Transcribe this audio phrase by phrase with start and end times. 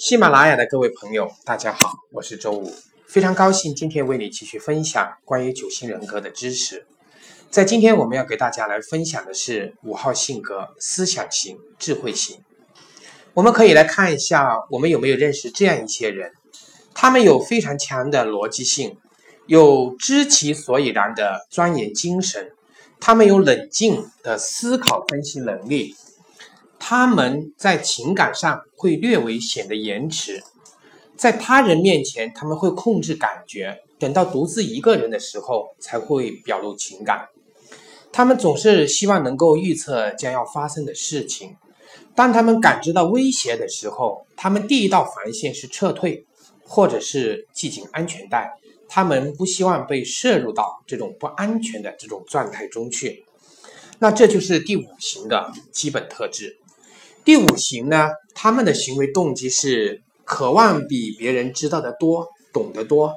[0.00, 2.72] 喜马拉雅的各位朋友，大家好，我是周五，
[3.08, 6.86] 非常高兴今天为你继续分享关于九型人格的知识。
[7.50, 12.38] 在今天我们要给大家来分享的是五号性格：思想型、智慧型。
[13.34, 16.30] 我们可以来看一下，我们有没有认识这样一些人？
[16.94, 18.96] 他们有非常强的逻辑性，
[19.46, 22.52] 有知其所以然的钻研精神，
[23.00, 25.96] 他们有冷静的思考分析能力。
[26.78, 30.42] 他们在情感上会略微显得延迟，
[31.16, 37.28] 在他人面前他们会控制感觉，等到独自一个人的时候才会表露情感。
[38.12, 41.56] 他们总是希望能够预测将要发生的事情。
[42.14, 46.26] 当他们感知到威胁的时候，他们第一道防线是撤退，
[46.64, 48.52] 或者是系紧安全带。
[48.88, 53.24] 他们不希望被摄入到这种不安全的这种状态中去。
[53.98, 56.58] 那这就是第五型的基本特质。
[57.28, 63.12] 第五型呢，他们的行为动机是渴望比别人知道的多、懂得多。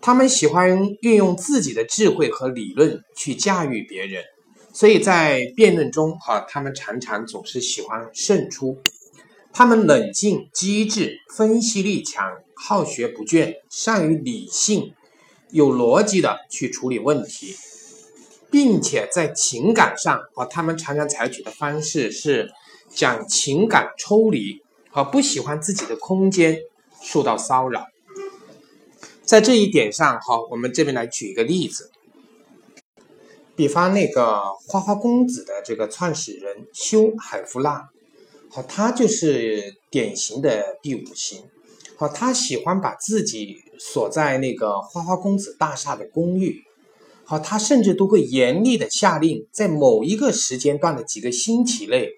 [0.00, 4.24] 他们喜欢运用自己的智慧和理论去驾驭别人，
[4.72, 8.76] 所以在辩论中，哈，他们常常总是喜欢胜出。
[9.52, 14.94] 他们冷静、机智、分析力强、好学不倦，善于理性、
[15.52, 17.54] 有逻辑的去处理问题，
[18.50, 22.50] 并且在情感上，啊，他们常常采取的方式是。
[22.98, 24.60] 讲情感抽离
[24.90, 26.58] 和不喜欢自己的空间
[27.00, 27.86] 受到骚扰，
[29.22, 31.92] 在这一点上，好，我们这边来举一个例子，
[33.54, 37.88] 比方那个花花公子的这个创始人修海夫纳，
[38.50, 41.44] 好，他就是典型的第五型，
[41.96, 46.64] 好，他喜欢把自己锁在那个花花公子大厦的公寓，
[47.24, 52.17] 好，他甚至都会严厉的下令，在某一个时间段的几个星期内。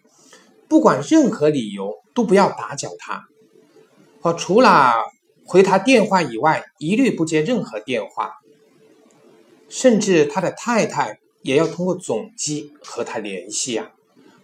[0.70, 3.26] 不管任何理由都不要打搅他，
[4.20, 5.02] 好，除了
[5.44, 8.36] 回他电话以外，一律不接任何电话。
[9.68, 13.90] 甚至他的太太也要通过总机和他联系啊。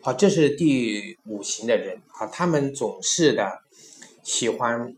[0.01, 3.61] 好，这是第五型的人啊，他们总是的
[4.25, 4.97] 喜欢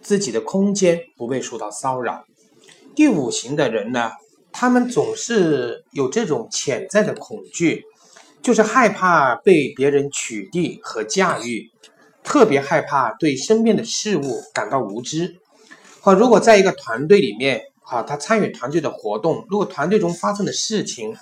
[0.00, 2.24] 自己的空间不被受到骚扰。
[2.94, 4.12] 第五型的人呢，
[4.50, 7.84] 他们总是有这种潜在的恐惧。
[8.46, 11.68] 就是害怕被别人取缔和驾驭，
[12.22, 15.38] 特别害怕对身边的事物感到无知。
[16.00, 21.16] 好，如果在一个团队里面，好，他参与团队的活动，如果团队中发生的事情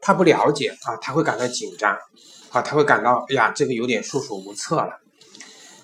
[0.00, 1.96] 他不了解啊，他会感到紧张，
[2.48, 4.98] 好，他会感到哎呀，这个有点束手无策了。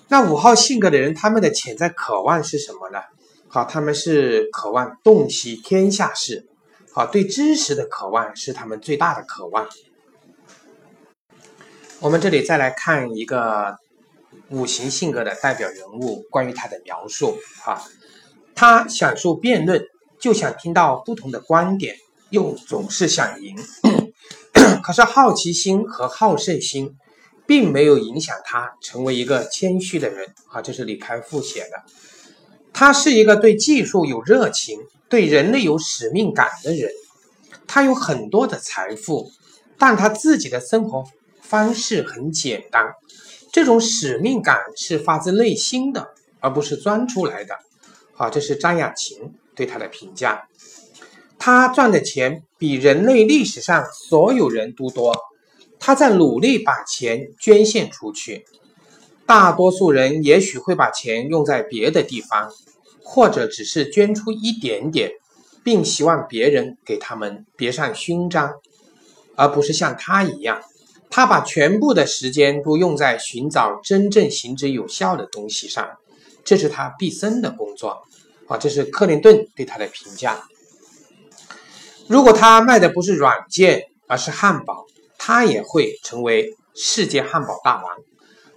[0.09, 2.99] 那五号性格的人，他们的潜在渴望是什么呢？
[3.47, 6.49] 好，他们是渴望洞悉天下事，
[6.91, 9.69] 好，对知识的渴望是他们最大的渴望。
[12.01, 13.77] 我们这里再来看一个
[14.49, 17.79] 五行性格的代表人物，关于他的描述啊，
[18.55, 19.85] 他享受辩论，
[20.19, 21.95] 就想听到不同的观点，
[22.31, 23.55] 又总是想赢。
[24.81, 26.97] 可是好奇心和好胜心
[27.45, 31.83] 并没有影响他成为一个谦虚的人啊，这是李开复写的。
[32.73, 36.89] 他是一个对技术有热情、对人类有使命感的人。
[37.67, 39.29] 他有很多的财富，
[39.77, 41.05] 但他自己的生活。
[41.51, 42.93] 方式很简单，
[43.51, 47.57] 这种使命感是发自内心的，而不是钻出来的。
[48.13, 50.47] 好，这是张雅琴对他的评价。
[51.37, 55.13] 他赚的钱比人类历史上所有人都多，
[55.77, 58.45] 他在努力把钱捐献出去。
[59.25, 62.49] 大多数人也许会把钱用在别的地方，
[63.03, 65.11] 或者只是捐出一点点，
[65.65, 68.53] 并希望别人给他们别上勋章，
[69.35, 70.61] 而不是像他一样。
[71.11, 75.87] 他把全部的时间都用在寻找真正行之有效的东西上，
[76.43, 78.01] 这是他毕生的工作。
[78.47, 80.43] 啊，这是克林顿对他的评价。
[82.07, 84.85] 如果他卖的不是软件，而是汉堡，
[85.17, 87.97] 他也会成为世界汉堡大王。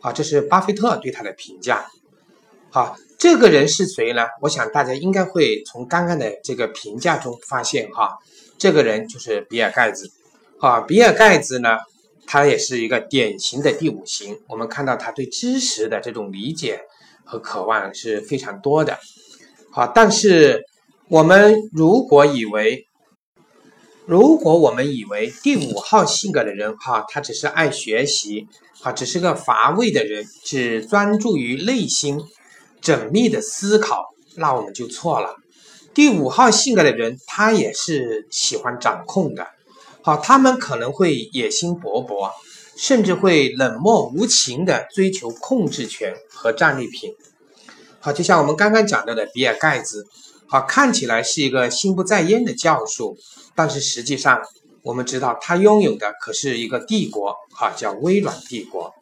[0.01, 1.87] 啊，这是巴菲特对他的评价。
[2.71, 4.27] 好，这个人是谁呢？
[4.41, 8.19] 我想大家应该会从刚刚的这个评价中发现，哈，
[8.59, 10.11] 这个人就是比尔盖茨。
[10.59, 11.79] 啊，比尔盖茨呢？
[12.27, 16.81] 他也是一个典型的第五型，我们看到他对知识的这种理解
[17.25, 18.99] 和渴望是非常多的。
[19.71, 20.65] 好，但是
[21.09, 22.87] 我们如果以为，
[24.07, 28.47] 如果我们以为第五号性格的人哈，他只是爱学习，
[28.83, 32.21] 啊，只是个乏味的人，只专注于内心
[32.83, 34.05] 缜密的思考，
[34.37, 35.37] 那我们就错了。
[35.95, 39.47] 第五号性格的人，他也是喜欢掌控的。
[40.07, 42.31] 好，他们可能会野心勃勃，
[42.77, 47.15] 甚至会冷漠无情的追求控制权和战利品。
[48.01, 50.05] 好，就像我们刚刚讲到的比尔盖茨，
[50.47, 53.17] 好，看起来是一个心不在焉的教授，
[53.55, 54.43] 但是实际上
[54.83, 58.93] 我们知道他拥有的可是一个帝国，哈，叫微软帝国。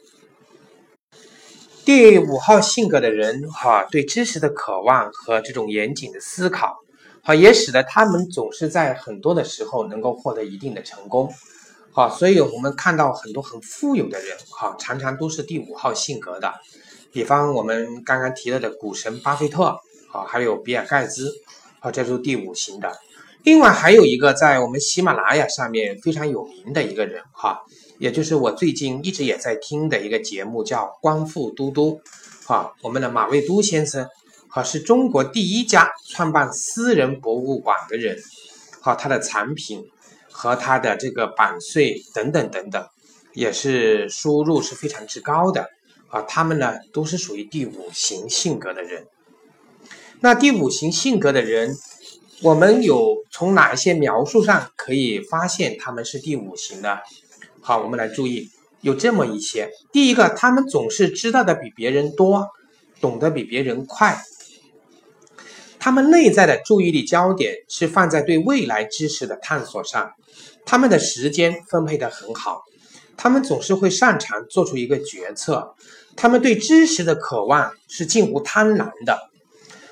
[1.84, 6.76] 第五号性格的人，哈，对知识的渴望和这种严谨的思考，
[7.24, 11.32] 好，也使得他们总是在很多的时候能够获得一定的成功，
[11.92, 16.52] 好，所以我们看到很多很富有的人，哈，常常都是第五号性格的。
[17.12, 19.78] 比方我们刚刚提到的股神巴菲特，
[20.10, 21.32] 啊，还有比尔盖茨，
[21.78, 22.92] 啊，这是第五型的。
[23.44, 27.60] 另外还有一个在我们喜马拉雅上面非常有名的一个人，哈。
[27.98, 32.00] 也就是我最近一直也在听的一个节目，叫《光复都督》，
[32.48, 34.08] 哈，我们的马未都先生，
[34.54, 38.19] 哈，是中国第一家创办私人博物馆的人，
[38.82, 39.82] 哈，他的产品
[40.31, 42.87] 和他的这个版税等等等等，
[43.32, 45.70] 也是收入是非常之高的，
[46.08, 49.06] 啊，他们呢都是属于第五型性格的人。
[50.20, 51.75] 那第五型性格的人，
[52.43, 57.00] 我们有从哪一些描述上可以发现他们是第五型的？
[57.62, 58.50] 好，我们来注意，
[58.82, 59.70] 有这么一些。
[59.90, 62.50] 第一个，他们总是知道的比别人多，
[63.00, 64.22] 懂得比别人快。
[65.84, 70.12] 他们内在的注意力焦点是放在对未来知识的探索上，
[70.64, 72.62] 他们的时间分配的很好，
[73.17, 75.75] 他们总是会擅长做出一个决策。
[76.14, 79.29] 他们对知识的渴望是近乎贪婪的。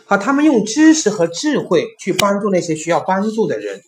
[0.07, 3.81] 好，他们用知识和智慧去帮助那些需要帮助的人。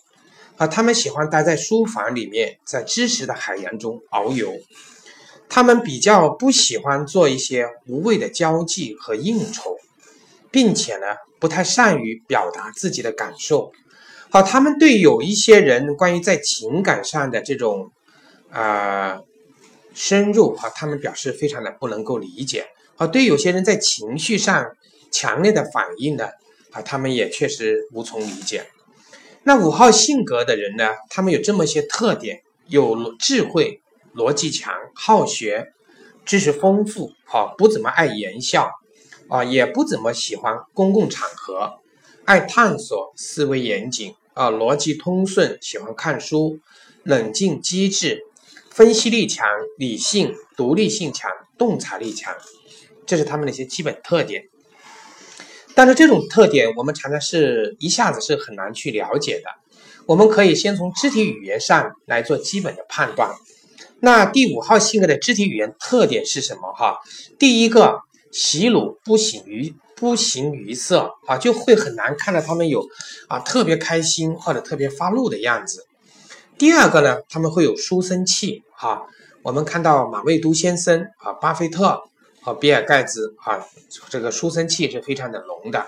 [0.56, 4.52] 啊，他们喜欢待在书房里面，在知识的海洋中遨游。
[5.49, 9.76] 他们比较不喜欢做一些无谓的交际和应酬，
[10.52, 11.06] 并且呢，
[11.40, 13.72] 不太善于表达自己的感受。
[14.31, 17.90] 好，他们对有一些人关于在情感上的这种
[18.50, 19.20] 啊
[19.94, 22.66] 深入啊，他们表示非常的不能够理解。
[22.94, 24.76] 好，对有些人在情绪上
[25.10, 26.28] 强烈的反应呢，
[26.70, 28.66] 啊，他们也确实无从理解。
[29.44, 30.88] 那五号性格的人呢？
[31.10, 33.82] 他们有这么些特点：有智慧、
[34.14, 35.72] 逻辑强、好学、
[36.25, 38.70] 知识丰富，好不怎么爱言笑，
[39.32, 41.79] 啊，也不怎么喜欢公共场合，
[42.26, 46.58] 爱探索，思维严谨，啊，逻辑通顺，喜欢看书，
[47.02, 48.26] 冷静机智，
[48.69, 49.49] 分析力强，
[49.79, 52.37] 理性、独立性强，洞察力强，
[53.06, 54.44] 这是他们的一些基本特点。
[55.75, 59.44] 但是这种特点，我们常常是一下子是很难去了解的。
[60.05, 63.35] 我们可以先从肢体语言上来做基本的判断。
[64.00, 66.70] 那第五号性格的肢体语言特点是什么？
[66.75, 66.99] 哈，
[67.38, 68.00] 第一个，
[68.32, 72.84] 喜怒不形于不形于色啊，就会很难看到他们有
[73.29, 75.87] 啊特别开心或者特别发怒的样子。
[76.58, 79.06] 第二个呢，他们会有书生气哈。
[79.43, 82.02] 我们看到马未都先生啊，巴菲特。
[82.44, 83.64] 和比尔盖茨啊，
[84.08, 85.87] 这个书生气是非常的浓的。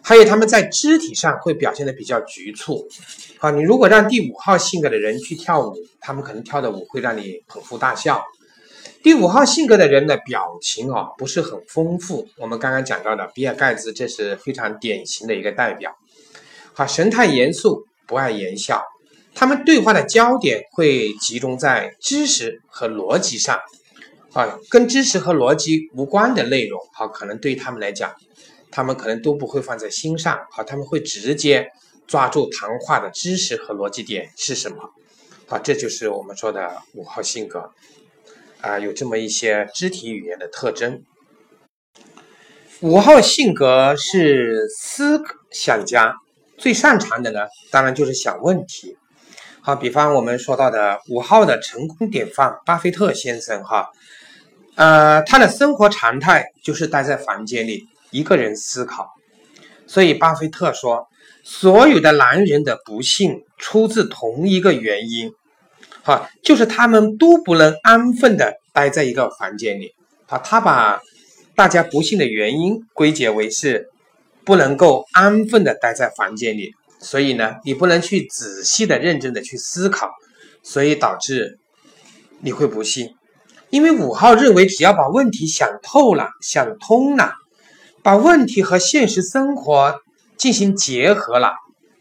[0.00, 2.86] 还有他们在肢体上会表现的比较局促。
[3.38, 8.22] 好，你如果让第五号性格的人去跳舞，他们可能跳的舞会让你捧腹大笑。
[9.02, 12.28] 第五号性格的人的表情啊不是很丰富。
[12.36, 15.96] 我们刚刚讲到的比尔盖茨，这是非常典型的一个代表。
[16.74, 18.82] 好，神态严肃，不爱言笑。
[19.34, 23.58] 他们对话的焦点会集中在知识和逻辑上。
[24.34, 28.12] 啊，跟知识和逻辑无关的内容，好，可能对他们来讲，
[28.70, 31.70] 他们可能都不会放在心上，好，他们会直接
[32.06, 34.90] 抓住谈话的知识和逻辑点是什么，
[35.46, 37.72] 好，这就是我们说的五号性格，
[38.60, 41.02] 啊，有这么一些肢体语言的特征。
[42.80, 46.14] 五号性格是思想家，
[46.56, 48.96] 最擅长的呢，当然就是想问题。
[49.60, 53.90] 好，比方我们说到的五号的成功典范巴菲特先生，哈。
[54.76, 59.08] 呃，他的生活常态就是待在房间里一个人思考，
[59.86, 61.08] 所以巴菲特说，
[61.42, 65.32] 所有的男人的不幸出自同一个原因，
[66.08, 69.92] 哈，就是他们都不能安分的待在一个房间里，
[70.26, 71.02] 啊，他把
[71.54, 73.90] 大家不幸的原因归结为是
[74.42, 80.08] 不能够安分的待在房间里，所以呢，你不能去仔细的、认真的去思考，
[80.62, 81.58] 所以导致
[82.40, 83.10] 你会不幸。
[83.68, 87.34] 因为五号认为，只要把问题想透了、想通了，
[88.02, 90.00] 把问题和现实生活
[90.38, 91.52] 进行结合了，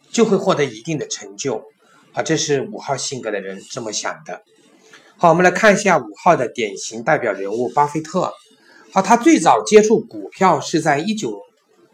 [0.10, 1.66] 就会获得一定的成就。
[2.12, 4.42] 好，这是五号性格的人这么想的。
[5.18, 8.34] 好，我们来看一下五号的典型代表人物巴菲特。
[8.92, 11.42] 好，他最早接触股票是在一九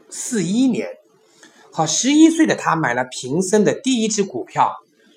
[0.09, 0.89] 四一年。
[1.71, 4.71] 好，十一岁的他买了平生的第一只股票，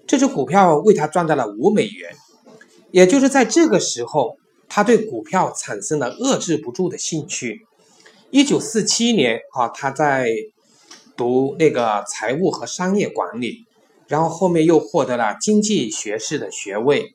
[0.07, 2.17] 这只股票为他赚到了五美元。
[2.91, 4.39] 也就是在这个时候，
[4.69, 7.67] 他对股票产生了遏制不住的兴趣。
[8.31, 10.31] 一九四七年啊，他在
[11.17, 13.67] 读那个财务和商业管理，
[14.09, 17.15] 然后后面又获得了经济学士的学位。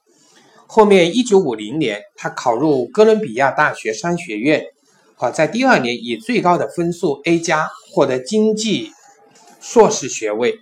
[0.68, 4.66] 后面一九五零年，他考入哥伦比亚大学商学院，
[5.16, 8.94] 好，在第二年以最高的分数 A 加获得经济
[9.60, 10.60] 硕士学位。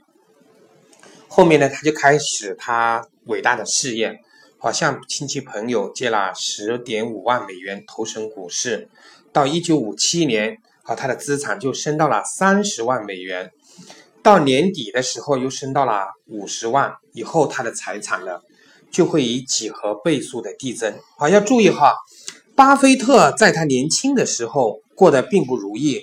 [1.27, 4.19] 后面呢，他就开始他伟大的事业，
[4.57, 8.89] 好向亲戚朋友借了十点五万美元投身股市。
[9.31, 13.51] 到一九五七年，好他的资产就升到了三十万美元。
[14.21, 16.93] 到年底的时候，又升到了五十万。
[17.13, 18.39] 以后他的财产呢？
[18.91, 20.95] 就会以几何倍数的递增。
[21.15, 21.93] 好，要注意哈，
[22.55, 26.01] 巴菲特在他年轻的时候过得并不如意。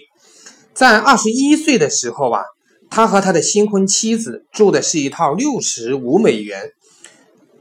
[0.73, 2.45] 在二十一岁的时候啊，
[2.89, 6.71] 他和他的新婚妻子住的是一套六十五美元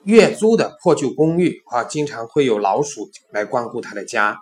[0.04, 4.38] 月租的破旧公寓啊，经常会有老鼠来光顾他的家。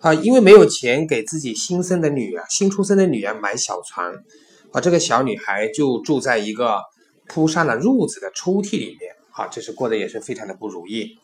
[0.00, 4.12] 啊，因为没有钱给自己新生的女儿、新出生的女儿买小床，
[4.76, 6.82] 啊，这个小女孩就住在一个
[7.26, 9.16] 铺上了褥子的抽屉里面。
[9.30, 11.18] 啊，这是过得也是非常的不如意。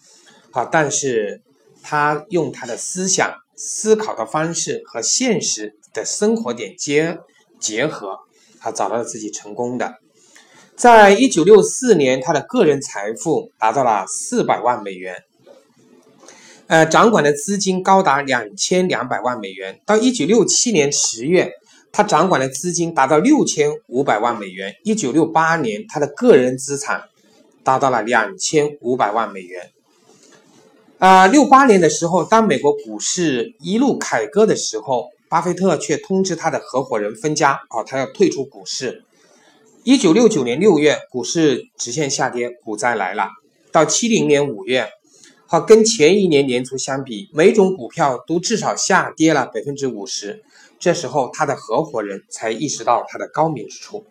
[0.50, 1.42] 好，但是
[1.82, 7.18] 他用他的思想思考的方式和现实的生活点结
[7.60, 8.20] 结合，
[8.58, 9.96] 他找到了自己成功的。
[10.74, 15.16] 在一九六四年，他的个人财富达到了四百万美元，
[16.68, 19.80] 呃，掌管的资金高达两千两百万美元。
[19.86, 21.52] 到一九六七年十月，
[21.92, 24.74] 他掌管的资金达到六千五百万美元。
[24.82, 27.04] 一九六八年，他的个人资产。
[27.64, 29.70] 达到了两千五百万美元。
[30.98, 39.04] 啊，六八年的时候，当美国股市一路凯歌的时候，巴菲特却通知他的合伙人分家，啊，他要退出股市。
[39.84, 43.28] 一九六九年六月，股市直线下跌，股灾来了。
[43.70, 44.88] 到七零年五月，
[45.46, 50.42] 好，跟前一年年初相比，每种股票都至少下跌了百分之五十。
[50.82, 54.04] 这时候，他的合伙人才意识到他的高明之处。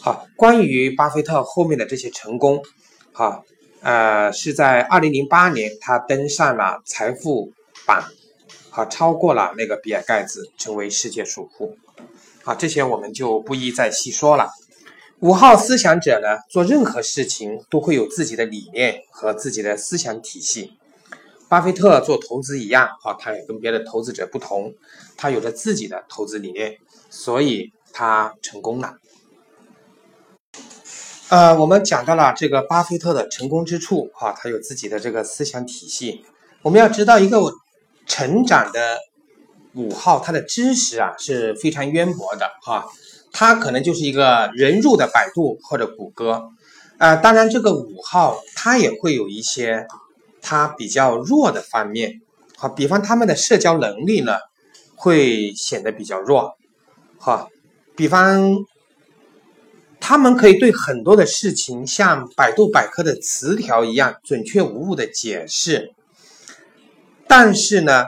[0.00, 2.62] 好，关于巴菲特后面的这些成功。
[3.10, 3.44] 好，
[3.80, 7.52] 呃，是在二零零八年，他登上了财富
[7.84, 8.04] 榜，
[8.70, 11.76] 好，超过了那个比尔盖茨，成为世界首富。
[12.44, 14.50] 好，这些我们就不一再细说了。
[15.18, 20.74] 五号思想者呢，做任何事情都会有自己的理念和自己的思想体系。
[21.48, 24.74] 巴菲特做投资一样，哈，他也跟别的投资者不同，
[25.16, 26.76] 他有着自己的投资理念，
[27.08, 28.94] 所以他成功了。
[31.28, 36.24] 呃，我们讲到了这个巴菲特的成功之处，哈，他有自己的这个思想体系。
[36.62, 37.40] 我们要知道，一个
[38.06, 38.98] 成长的
[39.74, 42.86] 五号，他的知识啊是非常渊博的，哈，
[43.32, 46.48] 他可能就是一个人入的百度或者谷歌。
[46.98, 49.86] 啊，当然这个五号他也会有一些
[50.46, 52.20] 他比较弱的方面，
[52.56, 54.32] 好，比方他们的社交能力呢
[54.94, 56.56] 会显得比较弱，
[57.18, 57.50] 好，
[57.96, 58.64] 比方。
[59.98, 65.94] 他们可以对很多的事情像百度百科的词条一样准确无误的解释，
[67.26, 68.04] 但是呢，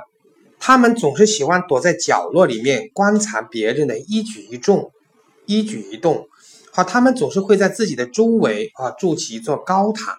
[0.61, 4.93] 他们总是喜欢躲在角落里面观察别人的一举一动，
[5.47, 6.29] 一举一动。
[6.71, 10.19] 好，他们总是会在自己的周围啊筑起一座高塔，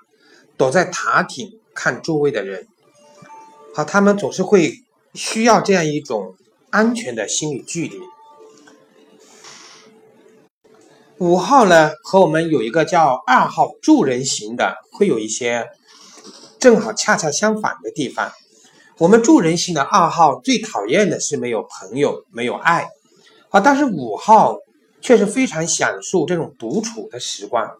[0.57, 2.67] 躲在塔顶看周围的人。
[3.73, 4.73] 好，他们总是会
[5.13, 6.35] 需要这样一种
[6.71, 7.97] 安全的心理距离。
[11.19, 15.69] 五号呢，和我们有一个叫二号助人型的，会有一些
[16.59, 18.29] 正好恰恰相反的地方。
[18.97, 22.89] 我们助人型的二号最讨厌的是没有朋友、没有爱，
[23.47, 24.57] 好，但是五号
[24.99, 27.71] 却是非常享受这种独处的时光。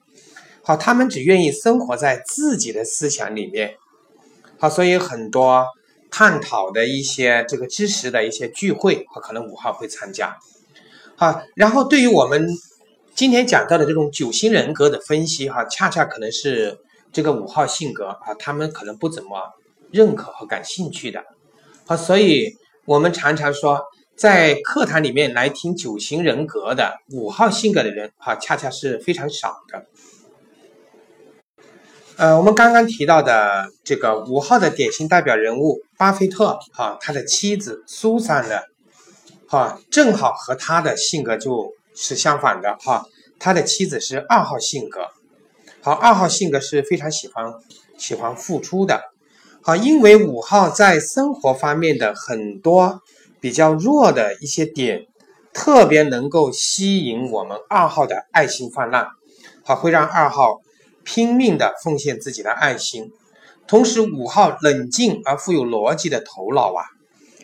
[0.64, 3.76] 好，他们只愿意生活在自己的思想里面。
[4.60, 5.66] 好，所以很多
[6.12, 10.38] 探讨的一些这个知识的一些聚会，可能五号会参加。
[11.16, 12.48] 好，然后对于我们。
[13.16, 16.78] 今天讲到的这种九型人格的分析，哈，恰恰可能是
[17.12, 19.42] 这个五号性格啊，他们可能不怎么
[19.92, 21.22] 认可和感兴趣的，
[21.86, 23.82] 好，所以我们常常说，
[24.16, 29.86] 在课堂里面来听九型人格的五号性格的人，哈，恰恰是非常少的。
[32.20, 38.60] 呃，我们刚刚提到的这个五号的典型代表人物巴菲特，哈，他的妻子苏珊呢，
[39.48, 41.74] 哈，正好和他的性格就。
[42.02, 43.06] 是相反的哈，
[43.40, 45.02] 他的妻子是二号性格，
[45.82, 47.52] 好，二号性格是非常喜欢
[47.98, 49.02] 喜欢付出的，
[49.62, 53.02] 好，因为五号在生活方面的很多
[53.42, 55.08] 比较弱的一些点，
[55.52, 59.08] 特别能够吸引我们二号的爱心泛滥，
[59.66, 60.62] 好，会让二号
[61.12, 63.12] 拼命的奉献自己的爱心，
[63.66, 66.86] 同时五号冷静而富有逻辑的头脑啊，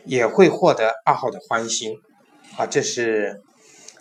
[0.06, 1.96] 也会获得二号的欢心
[2.58, 2.68] 啊。
[2.68, 3.42] 这是，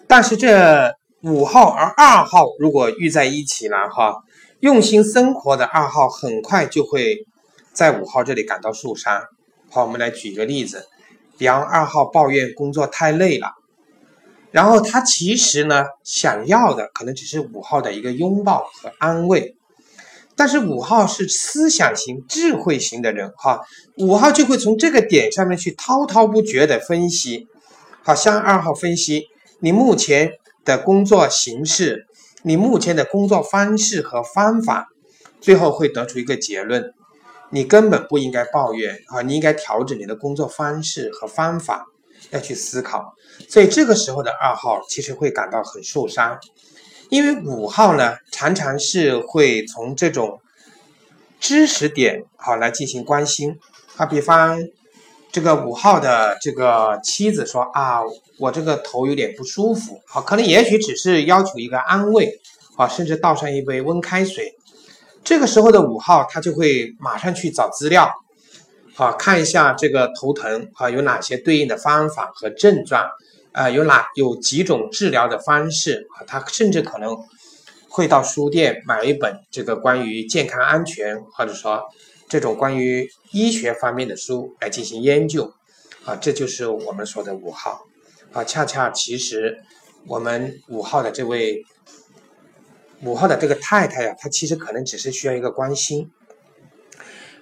[0.07, 4.17] 但是这五号而二号如果遇在一起了哈，
[4.61, 7.25] 用心生活的二号很快就会
[7.73, 9.23] 在五号这里感到受伤。
[9.71, 10.87] 好，我们来举一个例子，
[11.39, 13.49] 比方二号抱怨工作太累了。
[14.55, 19.57] 然后他其实呢，想要的可能只是五号的一个拥抱和安慰，
[20.37, 23.63] 但是五号是思想型、智慧型的人，哈，
[23.97, 27.49] 五号就会从这个点上面去滔滔不绝的分析，
[28.05, 29.25] 好，向二号分析
[29.59, 30.35] 你目前
[30.65, 32.07] 的工作形式，
[32.43, 34.87] 你目前的工作方式和方法，
[35.41, 36.95] 最后会得出一个结论，
[37.51, 41.87] 你根本不应该抱怨啊，你应该调整你的工作方式和方法。
[42.31, 43.15] 要去思考，
[43.49, 46.39] 所以这个时候的二号其实会感到很受伤，
[47.11, 50.41] 因为五号呢常常是会从这种
[51.41, 53.59] 知识点好来进行关心。
[53.97, 54.59] 啊，比方
[55.31, 58.01] 这个五号的这个妻子说啊，
[58.39, 62.41] 我这个头有点不舒服，好，可能也许只是要求一个安慰
[62.77, 64.57] 啊，甚至倒上一杯温开水，
[65.23, 68.11] 这个时候的五号他就会马上去找资料。
[68.97, 73.05] 好，看一下这个头疼啊，有哪些对应的方法和症状
[73.51, 73.69] 啊？
[73.69, 76.23] 有哪有几种治疗的方式啊？
[76.25, 77.17] 他甚至可能
[77.89, 81.83] 会到书店买一本这个关于健康安全或者说
[82.29, 85.53] 这种关于医学方面的书来进行研究
[86.05, 86.15] 啊。
[86.15, 87.87] 这就是我们说的五号
[88.33, 88.45] 啊。
[88.45, 89.59] 恰恰其实
[90.07, 91.65] 我们五号的这位
[93.03, 96.13] 五号的这个太太呀，她其实可能只是需要一个关心。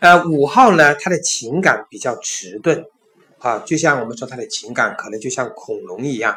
[0.03, 2.85] 呃，五号呢，他的情感比较迟钝，
[3.39, 6.37] 啊，就像我们说他的情感可能就像恐龙一样，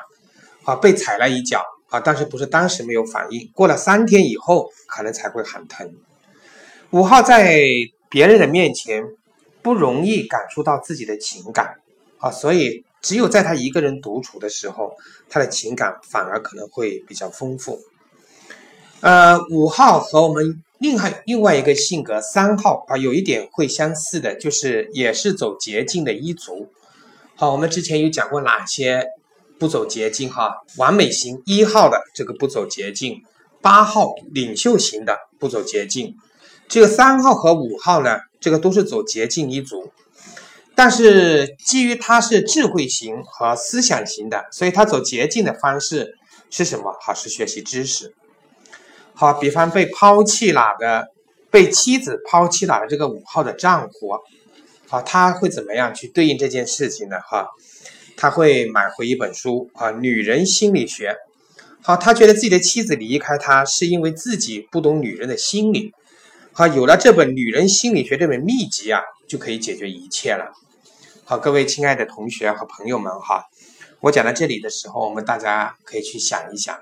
[0.66, 5.96] 啊，被踩了一脚，啊，但是不是当时没有反应，过了三天以后可能才会喊疼。
[6.92, 7.60] 五号在
[8.08, 9.04] 别人的面前
[9.64, 11.80] 不容易感受到自己的情感，
[12.20, 14.94] 啊，所以只有在他一个人独处的时候，
[15.28, 17.80] 他的情感反而可能会比较丰富。
[19.00, 20.62] 呃，五号和我们。
[20.80, 26.70] 另外另外一个性格三号啊，有一点会相似的，就是也是走捷径的一族。
[27.36, 29.06] 好，我们之前有讲过哪些
[29.58, 30.54] 不走捷径哈？
[30.78, 33.24] 完美型一号的这个不走捷径，
[33.62, 36.16] 八号领袖型的不走捷径，
[36.68, 39.92] 这个三号和五号呢，这个都是走捷径一族。
[40.76, 46.18] 但是基于他是智慧型和思想型的，所以他走捷径的方式
[46.50, 46.94] 是什么？
[47.02, 48.14] 好，是学习知识。
[49.16, 51.08] 好，比方被抛弃了的，
[51.50, 54.20] 被妻子抛弃了的这个五号的丈夫，
[54.90, 57.18] 好，他会怎么样去对应这件事情呢？
[57.22, 57.48] 哈，
[58.18, 61.12] 他会买回一本书啊，《女人心理学》。
[61.82, 65.94] 好，他觉得自己的妻子离开他是因为自己不懂女人的心理。
[66.52, 70.52] 好，有了这本《女人心理学》这本秘籍啊，就可以解决一切了。
[71.24, 73.46] 好，各位亲爱的同学和朋友们哈，
[74.02, 76.78] 我讲到这里的时候，我们大家可以去想一想。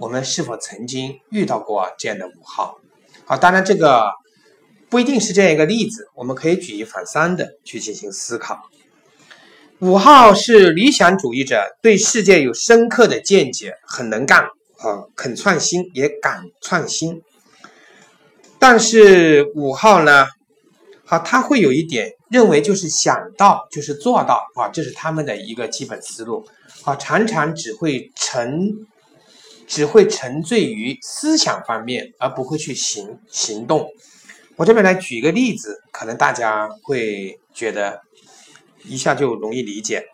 [0.00, 2.80] 我们是否曾经遇到过这样的五号？
[3.26, 4.10] 好，当然这个
[4.88, 8.58] 不一定是这样一个例子，我们可以举一反三的去进行思考。
[9.80, 14.44] 五号是理想主义者，对世界有深刻的见解，很能干
[14.78, 17.20] 啊，肯创新也敢创新。
[18.58, 20.28] 但是五号呢，
[21.04, 26.48] 好，他会有一点认为就是想到就是做到啊，这是他们的一个基本思路
[26.84, 28.86] 啊，常常只会成。
[29.70, 33.88] 只会沉醉于思想方面，而不会去行行动。
[34.56, 38.00] 我这边来举一个例子，可能大家会觉得
[38.82, 40.06] 一下就容易理解。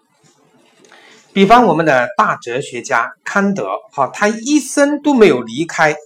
[1.33, 5.97] 比方我们的大哲学家康德，哈，他一生都没有离开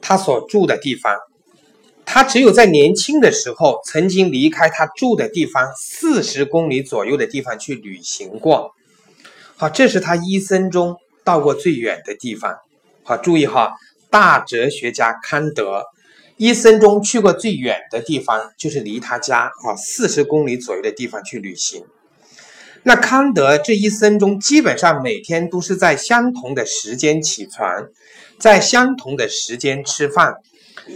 [0.00, 1.14] 他所住的地方，
[2.06, 8.72] 他只有在年轻的时候曾经离开他住的地方四十公里左右的地方去旅行过。
[9.56, 12.56] 好，这是他一生中到过最远的地方。
[13.10, 13.72] 好，注意哈，
[14.08, 15.86] 大哲学家康德
[16.36, 21.84] 一生中去过最远的地方，就是离他家啊四十公里左右的地方去旅行。
[22.84, 27.88] 那康德这一生中，基本上每天都是在相同的时间起床，
[28.38, 30.36] 在相同的时间吃饭，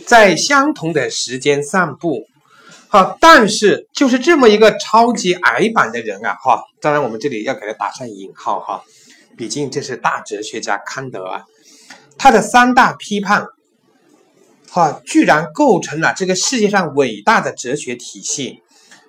[0.06, 2.28] 在相同的时间散步。
[2.86, 8.84] 好，但是就是这么一个超级矮板的人啊，哈，当然我们这里要给他打上引号哈，
[9.36, 11.46] 毕竟这是大哲学家康德啊。
[12.18, 13.46] 他的三大批判，
[14.70, 18.62] 哈，居然构成了这个世界上伟大的哲学体系。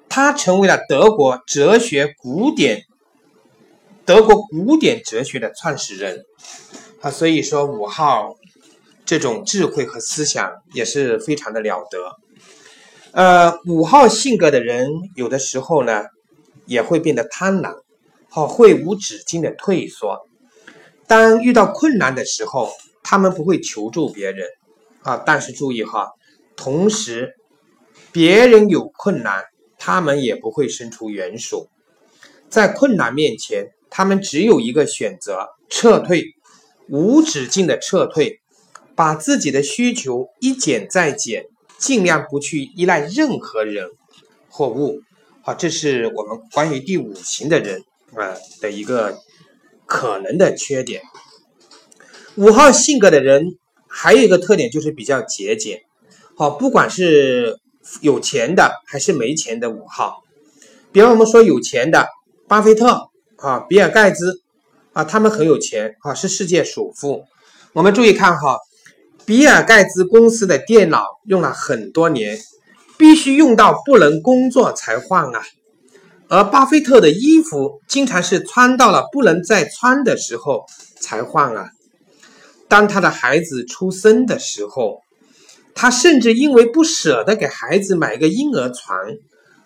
[0.08, 2.84] 他成为了德国哲学古典、
[4.06, 6.24] 德国古典哲学的创始人。
[7.02, 8.36] 啊，所以说五号
[9.06, 12.16] 这种智慧和思想也是非常的了得。
[13.12, 16.04] 呃，五号性格的人有的时候呢，
[16.66, 17.76] 也会变得贪婪，
[18.30, 20.28] 好，会无止境的退缩。
[21.08, 22.72] 当遇到困难的时候，
[23.08, 24.48] 他们不会求助别人，
[25.04, 26.12] 啊，但是注意哈，
[26.58, 27.36] 同时，
[28.12, 29.44] 别人有困难，
[29.78, 31.68] 他们也不会伸出援手。
[32.50, 36.34] 在困难面前，他们只有一个选择：撤退，
[36.90, 38.42] 无止境的撤退，
[38.96, 41.46] 把自己的需求一减再减。
[41.78, 43.90] 尽量不去依赖任何人
[44.48, 45.02] 或物，
[45.44, 47.84] 好，这是我们关于第五型的人
[48.16, 49.20] 啊的一个
[49.86, 51.04] 可能的缺点。
[52.36, 55.82] 五号性格的人还有一个特点就是比较节俭，
[56.36, 57.60] 好，不管是
[58.02, 60.24] 有钱的还是没钱的五号，
[60.92, 62.08] 比方我们说有钱的
[62.48, 64.42] 巴菲特啊、比尔盖茨
[64.94, 67.26] 啊，他们很有钱啊，是世界首富。
[67.74, 68.60] 我们注意看哈。
[69.28, 72.38] 比尔盖茨公司的电脑用了很多年，
[72.96, 75.42] 必须用到不能工作才换啊。
[76.28, 80.66] 而巴菲特的衣服经常是穿到了不能再穿的时候
[81.00, 81.72] 才换啊。
[82.68, 85.02] 当他的孩子出生的时候，
[85.74, 88.98] 他甚至因为不舍得给孩子买个婴儿床，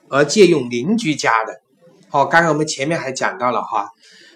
[0.09, 1.61] 而借用邻居家的。
[2.09, 3.89] 好，刚刚我们前面还讲到了哈，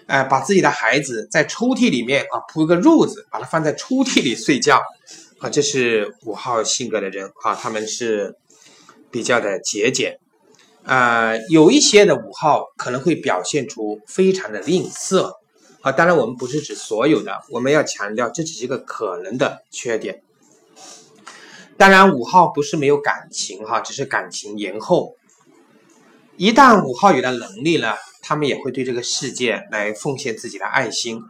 [0.06, 4.80] 呃，把自己的孩子在抽屉里面啊铺个褥子，把它放在抽屉里睡觉。
[5.40, 8.36] 啊，这是五号性格的人啊，他们是
[9.10, 10.18] 比较的节俭
[10.84, 15.32] 啊，有一些的五号可能会表现出非常的吝啬
[15.84, 15.92] 啊。
[15.92, 20.22] 当然，我们不是指所有的，我们要强调这只是一个可能的缺点。
[21.76, 25.14] 当然，五号不是没有感情哈，只是感情延后。
[26.36, 31.22] 一旦五号有了能力呢，他们也会对这个世界来奉献自己的爱心。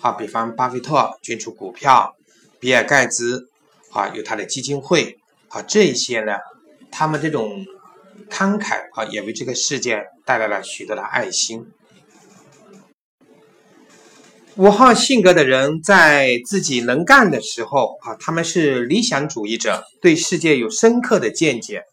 [0.00, 2.16] 好，比方巴菲特捐出股票，
[2.58, 3.48] 比尔盖茨。
[3.90, 5.18] 啊，有他的基金会
[5.48, 6.34] 啊，这些呢，
[6.90, 7.64] 他们这种
[8.28, 11.66] 慷慨啊，也为这个世界带来了许多的爱心。
[14.58, 21.84] 五号性格的人在自己能干的时候啊，他们是理想主义者，对世界有深刻的见解，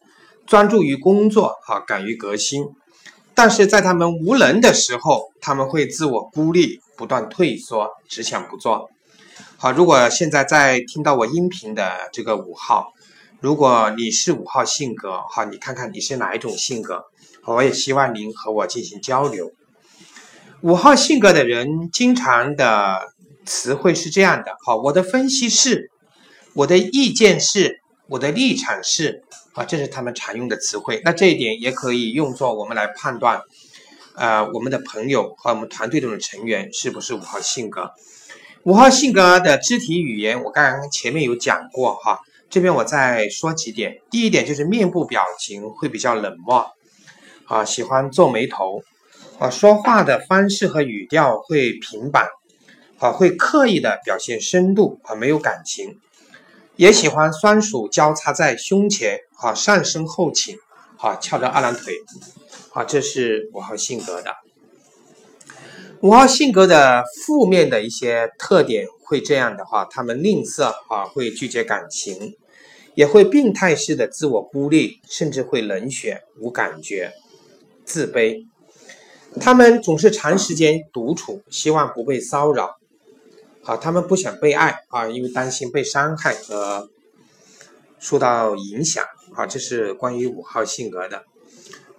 [0.47, 2.65] 专注于工作啊，敢于革新。
[3.35, 8.89] 但是在他们无能的时候，他们会自我孤立，不断退缩，只想不做。
[9.57, 12.93] 好，如果现在在听到我音频的这个五号，
[13.41, 17.03] 如果你是五号性格，好，你看看你是哪一种性格，
[17.45, 19.51] 我也希望您和我进行交流。
[20.65, 23.13] 五号性格的人经常的
[23.45, 25.91] 词汇是这样的，好，我的分析是，
[26.55, 29.21] 我的意见是，我的立场是，
[29.53, 31.03] 啊，这是他们常用的词汇。
[31.05, 33.41] 那这一点也可以用作我们来判断，
[34.15, 37.91] 呃，我们的朋友和我们团队中的成员是不是五号性格。
[38.63, 44.01] 五号性格的肢体语言，我刚刚前面有讲过哈，这边我再说几点。
[44.09, 46.65] 第一点就是面部表情会比较冷漠，
[47.45, 48.81] 啊，喜欢皱眉头，
[49.37, 52.29] 啊，说话的方式和语调会平板，
[52.99, 55.99] 啊，会刻意的表现深度，啊，没有感情，
[56.77, 60.57] 也喜欢双手交叉在胸前，啊，上身后倾，
[60.97, 61.95] 啊，翘着二郎腿，
[62.71, 64.33] 啊，这是五号性格的。
[65.99, 72.37] 五号性格的负面的一些特点会这样的话，他们吝啬啊，会拒绝感情，
[72.93, 77.11] 也会病态式的自我孤立，甚至会冷血、无感觉、
[77.83, 78.45] 自卑。
[79.39, 82.77] 他们总是长时间独处，希望不被骚扰。
[83.63, 86.89] 啊，他们不想被爱啊，因为担心被伤害和
[87.99, 89.03] 受到影响。
[89.33, 91.23] 啊，这是关于五号性格的。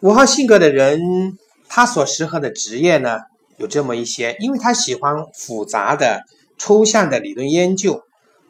[0.00, 3.18] 五号性格的人，他所适合的职业呢？
[3.58, 6.22] 有这么一些，因为他喜欢复杂的、
[6.58, 8.02] 抽象的理论研究，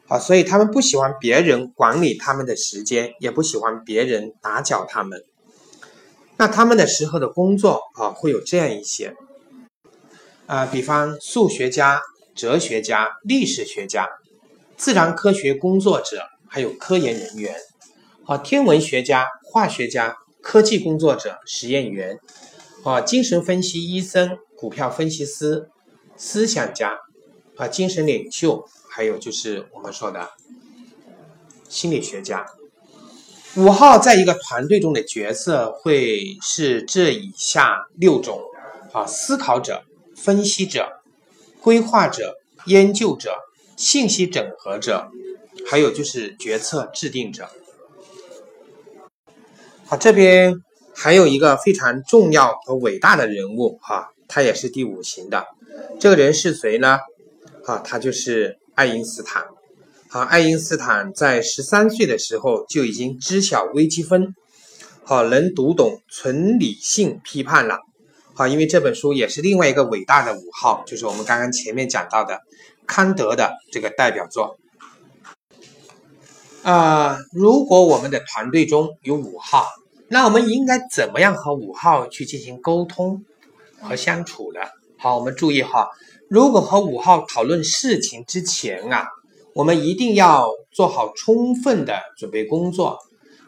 [0.09, 5.23] 啊，所以他们不喜欢别人管理他们的时间，也不喜欢别人打搅他们。
[6.37, 9.15] 那他们的时候的工作啊，会有这样一些，
[10.45, 12.01] 啊，比方数学家、
[12.35, 14.07] 哲学家、历史学家、
[14.75, 17.55] 自然科学工作者，还有科研人员，
[18.25, 22.19] 啊，天文学家、化学家、科技工作者、实验员，
[22.83, 24.39] 啊，精神分析医生。
[24.59, 25.69] 股票分析师、
[26.15, 26.97] 思想家
[27.57, 30.31] 啊、精神领袖，还有就是我们说的
[31.69, 32.43] 心理学家。
[33.57, 38.39] 五号在一个团队中的角色会是这以下六种
[38.93, 39.81] 啊：思考者、
[40.15, 41.01] 分析者、
[41.59, 42.35] 规划者、
[42.67, 43.33] 研究者、
[43.75, 45.09] 信息整合者，
[45.67, 47.49] 还有就是决策制定者。
[49.87, 50.61] 好，这边
[50.93, 54.11] 还有一个非常重要和伟大的人物哈。
[54.27, 55.47] 他也是第五型的，
[55.99, 56.99] 这个人是谁呢？
[57.65, 59.47] 啊，他就是爱因斯坦。
[60.09, 64.33] 啊，爱因斯坦在十三岁的时候就已经知晓微积分，
[65.03, 67.79] 好，能读懂纯理性批判了。
[68.33, 72.39] 好，因为这本书也是另外一个伟大的五号，就是我们刚刚前面讲到的
[72.85, 74.57] 康德的这个代表作。
[76.63, 79.67] 啊，如果我们的团队中有五号，
[80.07, 83.25] 那我们应该怎么样和五号去进行沟通
[83.81, 84.61] 和相处呢？
[84.97, 85.89] 好，我们注意哈，
[86.29, 89.07] 如果和五号讨论事情之前啊，
[89.57, 92.99] 我们一定要做好充分的准备工作，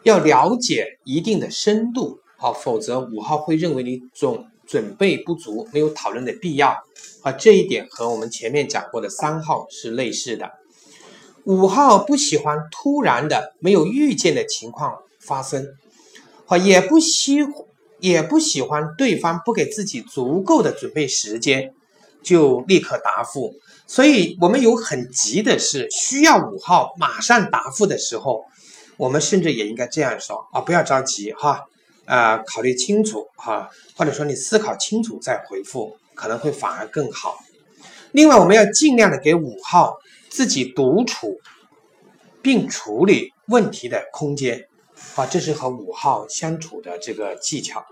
[0.02, 6.74] 要了解一定的深度，好，否则五号会认为你总准备不足，没有讨论的必要。
[7.22, 10.50] 啊，这一点和我们前面讲过的三号是类似的。
[11.44, 15.64] 五号不喜欢突然的、没有预见的情况发生，
[16.46, 17.36] 啊，也不喜
[18.00, 21.72] 也不喜欢对方不给自己足够的准备时间
[22.20, 23.54] 就立刻答复。
[23.90, 28.44] 所以，我们有很急的事需要五号马上答复的时候，
[28.96, 31.64] 我们甚至也应该这样说啊，不要着急哈，
[32.04, 37.36] 啊，考虑清楚哈，或者说你思考清楚再回复，可能会反而更好。
[38.12, 39.96] 另外，我们要尽量的给五号。
[40.30, 41.40] 自己独处
[42.40, 44.68] 并处理问题的空间，
[45.16, 47.84] 啊，这是和五号相处的这个技巧。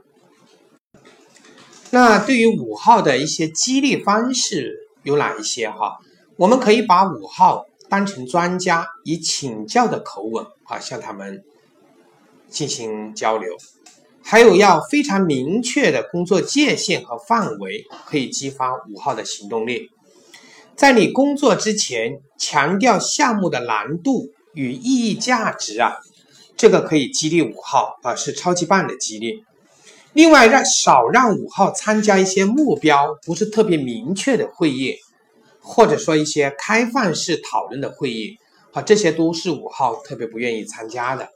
[1.90, 5.70] 那对于五号的一些激励方式有哪一些？
[5.70, 5.96] 哈，
[6.36, 11.42] 我们可以把五号当成专家，以请教的口吻啊向他们
[12.50, 13.56] 进行交流。
[14.22, 19.88] 还有要非常明确的工作界限和范围，可以激发五号的行动力。
[20.76, 25.96] 在你工作之前，强调项目的难度与意义价值啊，
[26.54, 29.42] 这个可以激励五号啊，是超级棒的激励。
[30.18, 34.96] 另外，让少让五号参加一些目标不是特别明确的会议，
[35.60, 38.36] 或者说一些开放式讨论的会议
[38.72, 41.28] 啊，这些都是五号特别不愿意参加的。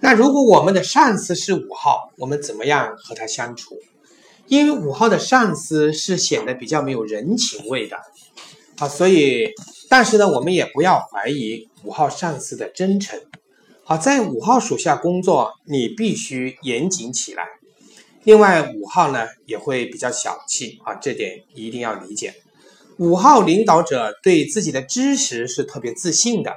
[0.00, 3.76] 那如果我们的上司是五号，我们怎么样和他相处？
[4.48, 7.96] 因为五号的上司是显得比较没有人情味的，
[8.76, 9.52] 好，所以，
[9.88, 13.20] 但是呢，我们也不要怀疑五号上司的真诚。
[13.84, 17.44] 好，在五号属下工作，你必须严谨起来。
[18.28, 22.34] 另外，五号呢也会比较小气啊，这点一定要理解。
[22.98, 26.52] 五号领导者对自己的知识是特别自信的，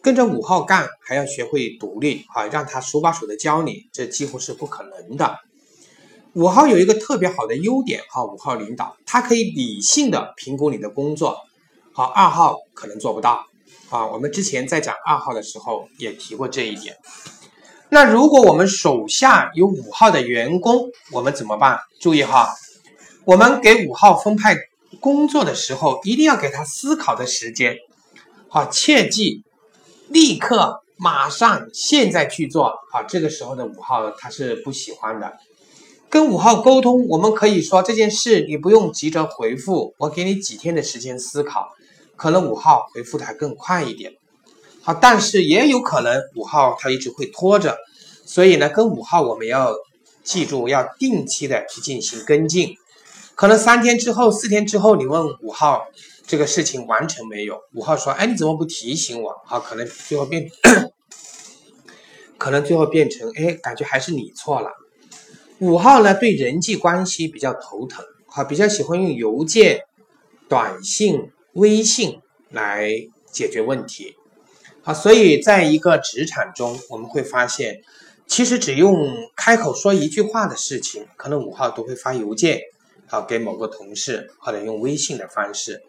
[0.00, 5.36] 跟着五号干还要学会独立啊，让他手把手的教你，这几乎是不可能的。
[6.32, 11.36] 五号有一个特别好的优点哈，五号领导他可以理性的评估你的工作，
[11.92, 13.44] 好，二号可能做不到
[13.90, 14.06] 啊。
[14.06, 16.96] 我们之前在讲二号的时候也提过这一点。
[17.94, 21.78] 那如果我们手下有五号的员工，我们怎么办？
[22.00, 22.48] 注意哈，
[23.24, 24.56] 我们给五号分派
[24.98, 27.76] 工作的时候，一定要给他思考的时间，
[28.48, 29.44] 好，切记
[30.08, 35.32] 立刻、马上、现在去做，好，这个时候的五号他是不喜欢的。
[36.10, 41.68] 跟五号沟通，我们可以说这件事你不用急着回复，我给你几天的时间思考，
[42.16, 44.14] 可能五号回复的还更快一点。
[44.84, 47.78] 好，但是也有可能五号他一直会拖着，
[48.26, 49.74] 所以呢，跟五号我们要
[50.22, 52.76] 记住要定期的去进行跟进。
[53.34, 55.86] 可能三天之后、四天之后，你问五号
[56.26, 57.58] 这个事情完成没有？
[57.72, 60.50] 五号说：“哎，你怎么不提醒我？”好，可能最后变，
[62.36, 64.68] 可能最后变成哎，感觉还是你错了。
[65.60, 69.80] 五号呢，对人际关系比较头疼，好，比较喜欢用邮件、
[70.46, 72.20] 短信、微信
[72.50, 72.90] 来
[73.32, 74.14] 解决问题，
[74.86, 77.80] 好，所以在一个职场中，我们会发现，
[78.26, 82.60] 其实只用开口说一句话的事情，可能五号都会发邮件，
[83.06, 85.82] 好给某个同事，或者用微信的方式，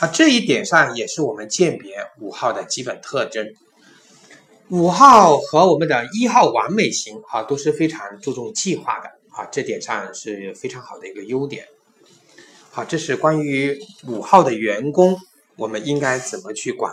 [0.00, 3.54] 啊，这一点上也是我们鉴别五号的基本特征。
[4.68, 11.68] 五号和我们的一号完美型啊都是非常注重计划的啊，这点上是非常好的一个优点。
[12.70, 15.16] 好，这是关于五号的员工，
[15.56, 16.92] 我们应该怎么去管？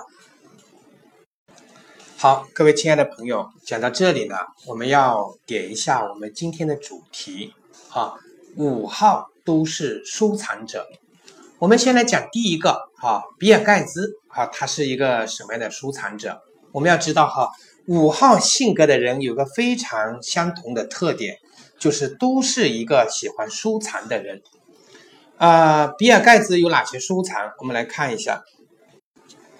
[2.21, 4.35] 好，各位亲爱的朋友，讲到这里呢，
[4.67, 7.53] 我们要点一下我们今天的主题
[7.91, 8.15] 啊，
[8.57, 10.85] 五号都是收藏者。
[11.59, 16.41] 我们先来讲第一个啊，比尔盖茨啊，他是一个什么样的收藏者？
[16.73, 17.51] 我们要知道哈。
[17.87, 21.37] 五号性格的人有个非常相同的特点，
[21.79, 24.41] 就是都是一个喜欢收藏的人。
[25.37, 27.53] 啊，比尔盖茨有哪些收藏？
[27.59, 28.43] 我们来看一下。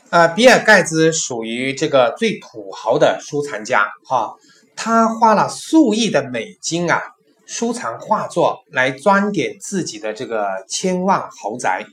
[0.09, 4.35] 啊，比尔盖茨属于这个最土豪的收藏家，哈，
[4.75, 7.01] 他花了数亿的美金啊，
[7.45, 11.85] 收藏画作来装点自己的这个千万豪宅。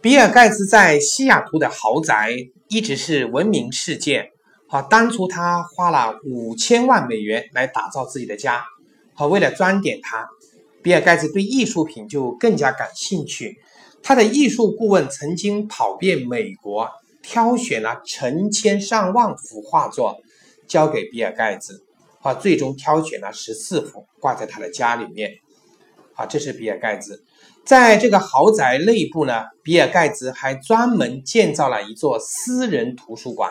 [0.00, 2.48] 比尔盖茨在西雅图的豪宅。
[2.66, 4.30] 一直是闻名世界，
[4.66, 8.64] 好，当初他花了五千万美元来打造自己的家。
[9.12, 10.26] 好，为了装点它，
[10.82, 13.60] 比尔盖茨对艺术品就更加感兴趣。
[14.04, 16.90] 他的艺术顾问曾经跑遍美国，
[17.22, 20.18] 挑选了成千上万幅画作，
[20.68, 21.82] 交给比尔盖茨。
[22.20, 25.32] 啊，最终挑选了十四幅挂在他的家里面。
[26.14, 27.24] 啊，这是比尔盖茨。
[27.64, 33.50] 在这个豪宅内部呢，比尔盖茨还专门建造了一座私人图书馆。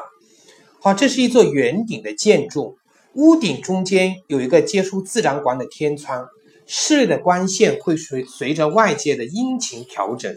[0.80, 2.78] 好，这是一座圆顶的建筑。
[3.14, 6.28] 屋顶中间有一个接触自然光的天窗，
[6.66, 10.36] 室内的光线会随随着外界的阴晴调整。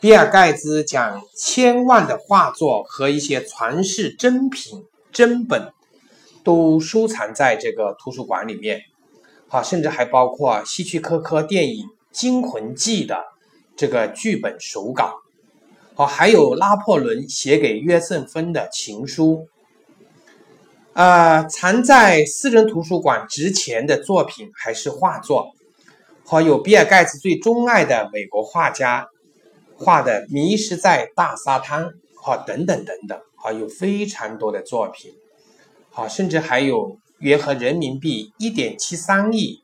[0.00, 5.72] 比尔盖茨将千万的画作和一些传世珍品、珍本
[6.44, 8.82] 都收藏在这个图书馆里面。
[9.48, 13.24] 好，甚至还包括希区柯克电影《惊魂记》的
[13.76, 15.22] 这个剧本手稿。
[15.94, 19.48] 好，还有拿破仑写给约瑟芬的情书。
[20.98, 25.52] 呃，藏在私人图书馆值钱的作品还是画作，
[26.26, 29.06] 好有比尔盖茨最钟爱的美国画家
[29.76, 31.84] 画的《迷失在大沙滩》
[32.20, 35.12] 好等等等等，好有非常多的作品，
[35.92, 39.62] 好甚至还有约合人民币一点七三亿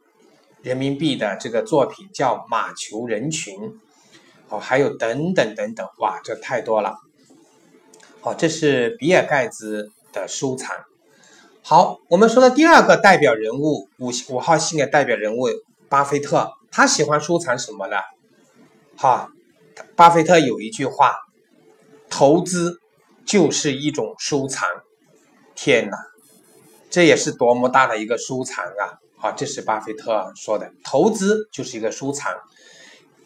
[0.62, 3.56] 人民币的这个作品叫《马球人群》，
[4.46, 6.94] 好还有等等等等，哇，这太多了，
[8.20, 10.76] 好这是比尔盖茨的收藏。
[11.66, 15.46] 好，我们说的第二个代表人物，五五号系列代表人物
[15.88, 17.96] 巴菲特，他喜欢收藏什么呢？
[18.98, 19.30] 哈，
[19.96, 21.14] 巴菲特有一句话：
[22.10, 22.80] 投资
[23.24, 24.68] 就是一种收藏。
[25.54, 25.96] 天哪，
[26.90, 29.00] 这也是多么大的一个收藏啊！
[29.16, 32.30] 好，这是巴菲特说的，投资就是一个收藏。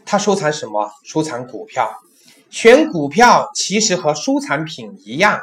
[0.07, 0.93] 他收藏什么？
[1.03, 1.91] 收藏股票。
[2.51, 5.41] 选股票其实和收藏品一样。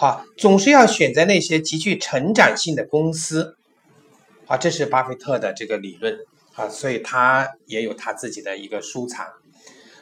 [0.00, 3.56] 好，总是要选择那些极具成长性的公司，
[4.46, 6.16] 啊，这是巴菲特的这个理论。
[6.54, 9.26] 啊，所以他也有他自己的一个收藏。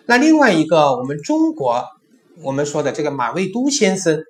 [0.04, 1.82] 那另外一个，我们中国
[2.42, 4.22] 我们说的这个马未都先生，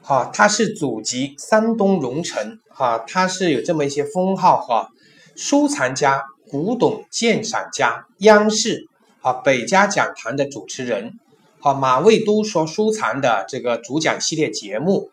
[0.00, 4.62] 哈，他是祖籍山东荣成，哈，他是有这么一些封号。
[4.62, 4.88] 哈，
[5.36, 8.86] 收藏家、古董鉴赏家、央视
[9.20, 11.18] 啊北家讲坛的主持人。
[11.62, 15.10] 好，马未都所收藏的这个主讲系列节目，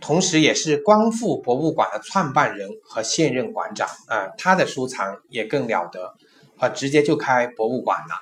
[0.00, 6.12] 同时也是光复博物馆的创办人和现任馆长啊，他的收藏也更了得，
[6.58, 8.20] 啊，直接就开博物馆了，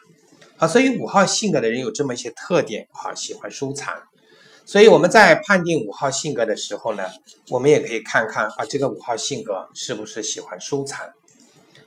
[0.56, 3.92] 好，所以五号性格的人有这么一些特点，啊，喜欢收藏，
[4.64, 7.02] 所以我们在判定五号性格的时候呢，
[7.50, 11.10] 我们也可以看看啊，这个五号性格是不是喜欢收藏，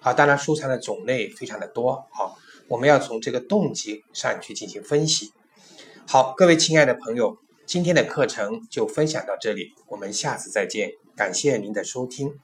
[0.01, 2.37] 好，当然收藏的种类非常的多，好。
[2.69, 5.31] 我们要从这个动机上去进行分析。
[6.09, 12.39] 好，各位亲爱的朋友，今天的课程就分享到这里，我们下次再见，感谢您的收听。